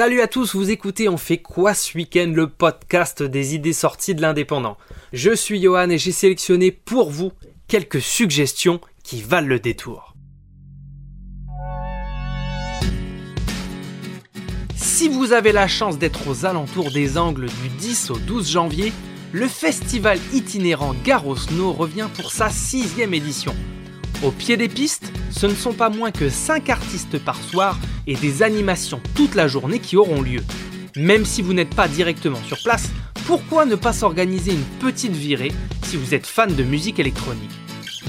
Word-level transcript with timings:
Salut 0.00 0.22
à 0.22 0.28
tous, 0.28 0.54
vous 0.54 0.70
écoutez 0.70 1.10
On 1.10 1.18
fait 1.18 1.36
quoi 1.36 1.74
ce 1.74 1.94
week-end 1.94 2.32
le 2.34 2.48
podcast 2.48 3.22
des 3.22 3.54
idées 3.54 3.74
sorties 3.74 4.14
de 4.14 4.22
l'indépendant. 4.22 4.78
Je 5.12 5.30
suis 5.34 5.60
Johan 5.60 5.90
et 5.90 5.98
j'ai 5.98 6.10
sélectionné 6.10 6.70
pour 6.70 7.10
vous 7.10 7.32
quelques 7.68 8.00
suggestions 8.00 8.80
qui 9.04 9.20
valent 9.20 9.46
le 9.46 9.60
détour. 9.60 10.14
Si 14.74 15.10
vous 15.10 15.34
avez 15.34 15.52
la 15.52 15.68
chance 15.68 15.98
d'être 15.98 16.26
aux 16.30 16.46
alentours 16.46 16.90
des 16.92 17.18
Angles 17.18 17.50
du 17.62 17.68
10 17.68 18.10
au 18.12 18.16
12 18.16 18.50
janvier, 18.50 18.94
le 19.32 19.48
festival 19.48 20.18
itinérant 20.32 20.94
Garo 21.04 21.36
Snow 21.36 21.74
revient 21.74 22.08
pour 22.16 22.32
sa 22.32 22.48
sixième 22.48 23.12
édition. 23.12 23.54
Au 24.22 24.30
pied 24.30 24.56
des 24.56 24.70
pistes, 24.70 25.12
ce 25.30 25.46
ne 25.46 25.54
sont 25.54 25.72
pas 25.72 25.90
moins 25.90 26.10
que 26.10 26.28
5 26.28 26.68
artistes 26.68 27.18
par 27.18 27.36
soir 27.36 27.78
et 28.06 28.14
des 28.14 28.42
animations 28.42 29.00
toute 29.14 29.34
la 29.34 29.48
journée 29.48 29.78
qui 29.78 29.96
auront 29.96 30.22
lieu. 30.22 30.42
Même 30.96 31.24
si 31.24 31.42
vous 31.42 31.52
n'êtes 31.52 31.74
pas 31.74 31.88
directement 31.88 32.42
sur 32.46 32.62
place, 32.62 32.90
pourquoi 33.26 33.64
ne 33.64 33.76
pas 33.76 33.92
s'organiser 33.92 34.52
une 34.52 34.78
petite 34.80 35.12
virée 35.12 35.52
si 35.84 35.96
vous 35.96 36.14
êtes 36.14 36.26
fan 36.26 36.54
de 36.54 36.62
musique 36.62 36.98
électronique? 36.98 37.50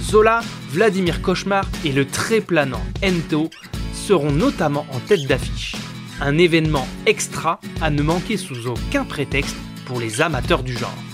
Zola, 0.02 0.41
Vladimir 0.70 1.21
Cauchemar 1.21 1.67
et 1.85 1.91
le 1.91 2.05
très 2.05 2.41
planant 2.41 2.81
Ento 3.03 3.49
seront 3.93 4.31
notamment 4.31 4.85
en 4.91 4.99
tête 4.99 5.27
d'affiche. 5.27 5.76
Un 6.20 6.38
événement 6.38 6.88
extra 7.05 7.59
à 7.81 7.90
ne 7.90 8.01
manquer 8.01 8.38
sous 8.38 8.67
aucun 8.67 9.03
prétexte 9.05 9.55
pour 9.85 9.99
les 9.99 10.21
amateurs 10.21 10.63
du 10.63 10.77
genre. 10.77 11.10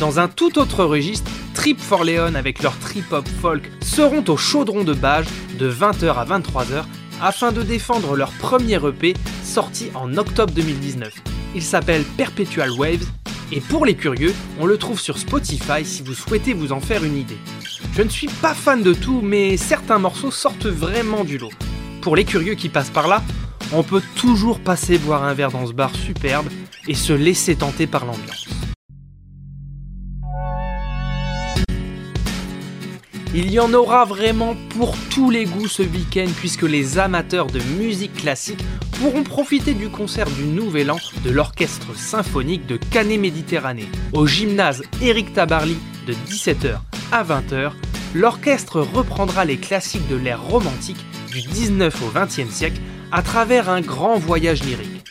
Dans 0.00 0.18
un 0.18 0.28
tout 0.28 0.58
autre 0.58 0.84
registre, 0.84 1.30
Trip 1.54 1.80
for 1.80 2.04
Leon 2.04 2.34
avec 2.34 2.62
leur 2.62 2.76
trip-hop 2.78 3.26
folk 3.40 3.70
seront 3.80 4.24
au 4.28 4.36
chaudron 4.36 4.82
de 4.82 4.92
Bage 4.92 5.26
de 5.58 5.70
20h 5.70 6.14
à 6.14 6.24
23h 6.24 6.84
afin 7.22 7.52
de 7.52 7.62
défendre 7.62 8.16
leur 8.16 8.32
premier 8.32 8.74
EP 8.84 9.14
sorti 9.44 9.90
en 9.94 10.16
octobre 10.16 10.52
2019. 10.52 11.14
Il 11.54 11.62
s'appelle 11.62 12.02
Perpetual 12.16 12.70
Waves 12.72 13.06
et 13.52 13.60
pour 13.60 13.86
les 13.86 13.94
curieux, 13.94 14.34
on 14.58 14.66
le 14.66 14.78
trouve 14.78 14.98
sur 14.98 15.16
Spotify 15.16 15.84
si 15.84 16.02
vous 16.02 16.14
souhaitez 16.14 16.54
vous 16.54 16.72
en 16.72 16.80
faire 16.80 17.04
une 17.04 17.16
idée. 17.16 17.38
Je 17.94 18.02
ne 18.02 18.08
suis 18.08 18.26
pas 18.26 18.54
fan 18.54 18.82
de 18.82 18.94
tout, 18.94 19.20
mais 19.22 19.56
certains 19.56 19.98
morceaux 19.98 20.32
sortent 20.32 20.66
vraiment 20.66 21.22
du 21.22 21.38
lot. 21.38 21.52
Pour 22.02 22.16
les 22.16 22.24
curieux 22.24 22.54
qui 22.54 22.68
passent 22.68 22.90
par 22.90 23.06
là, 23.06 23.22
on 23.72 23.84
peut 23.84 24.02
toujours 24.16 24.58
passer 24.58 24.98
boire 24.98 25.22
un 25.22 25.34
verre 25.34 25.52
dans 25.52 25.66
ce 25.66 25.72
bar 25.72 25.94
superbe 25.94 26.48
et 26.88 26.94
se 26.94 27.12
laisser 27.12 27.54
tenter 27.54 27.86
par 27.86 28.04
l'ambiance. 28.04 28.53
Il 33.36 33.50
y 33.50 33.58
en 33.58 33.74
aura 33.74 34.04
vraiment 34.04 34.54
pour 34.78 34.94
tous 35.10 35.28
les 35.28 35.44
goûts 35.44 35.66
ce 35.66 35.82
week-end 35.82 36.28
puisque 36.36 36.62
les 36.62 37.00
amateurs 37.00 37.48
de 37.48 37.58
musique 37.76 38.14
classique 38.14 38.64
pourront 39.00 39.24
profiter 39.24 39.74
du 39.74 39.88
concert 39.88 40.30
du 40.30 40.44
Nouvel 40.44 40.92
An 40.92 40.98
de 41.24 41.30
l'Orchestre 41.30 41.96
Symphonique 41.96 42.64
de 42.66 42.76
Canet 42.76 43.18
Méditerranée. 43.18 43.88
Au 44.12 44.28
gymnase 44.28 44.84
Éric 45.02 45.32
Tabarly 45.32 45.76
de 46.06 46.12
17h 46.12 46.76
à 47.10 47.24
20h, 47.24 47.72
l'orchestre 48.14 48.80
reprendra 48.80 49.44
les 49.44 49.56
classiques 49.56 50.06
de 50.06 50.14
l'ère 50.14 50.44
romantique 50.44 51.04
du 51.32 51.42
19 51.42 52.02
au 52.04 52.16
20e 52.16 52.50
siècle 52.50 52.80
à 53.10 53.22
travers 53.22 53.68
un 53.68 53.80
grand 53.80 54.16
voyage 54.16 54.62
lyrique. 54.62 55.04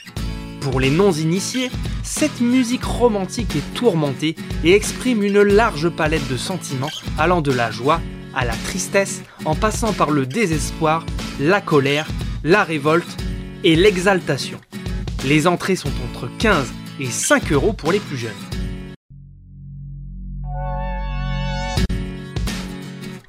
Pour 0.62 0.80
les 0.80 0.92
non-initiés, 0.92 1.70
cette 2.04 2.40
musique 2.40 2.86
romantique 2.86 3.54
est 3.58 3.74
tourmentée 3.74 4.38
et 4.64 4.74
exprime 4.74 5.24
une 5.24 5.42
large 5.42 5.90
palette 5.90 6.30
de 6.30 6.38
sentiments 6.38 6.92
allant 7.18 7.42
de 7.42 7.52
la 7.52 7.70
joie 7.70 8.00
à 8.36 8.46
la 8.46 8.54
tristesse 8.54 9.22
en 9.46 9.56
passant 9.56 9.94
par 9.94 10.12
le 10.12 10.26
désespoir, 10.26 11.06
la 11.40 11.62
colère, 11.62 12.08
la 12.44 12.64
révolte 12.64 13.18
et 13.64 13.76
l'exaltation. 13.76 14.60
Les 15.26 15.48
entrées 15.48 15.76
sont 15.76 15.92
entre 16.12 16.30
15 16.40 16.74
et 17.00 17.06
5 17.06 17.52
euros 17.52 17.74
pour 17.74 17.92
les 17.92 18.00
plus 18.00 18.18
jeunes. 18.18 18.32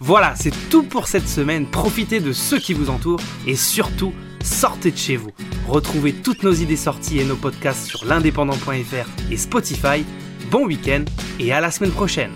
Voilà, 0.00 0.34
c'est 0.36 0.52
tout 0.68 0.82
pour 0.82 1.08
cette 1.08 1.28
semaine. 1.28 1.66
Profitez 1.66 2.20
de 2.20 2.32
ceux 2.32 2.58
qui 2.58 2.74
vous 2.74 2.90
entourent 2.90 3.22
et 3.46 3.56
surtout, 3.56 4.12
sortez 4.42 4.90
de 4.90 4.98
chez 4.98 5.16
vous. 5.16 5.30
Retrouvez 5.66 6.12
toutes 6.12 6.42
nos 6.42 6.52
idées 6.52 6.76
sorties 6.76 7.20
et 7.20 7.24
nos 7.24 7.36
podcasts 7.36 7.86
sur 7.86 8.04
l'indépendant.fr 8.04 9.32
et 9.32 9.36
Spotify. 9.38 10.04
Bon 10.50 10.66
week-end 10.66 11.04
et 11.38 11.54
à 11.54 11.60
la 11.62 11.70
semaine 11.70 11.92
prochaine. 11.92 12.32